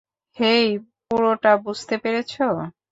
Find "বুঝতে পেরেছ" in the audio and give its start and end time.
1.65-2.33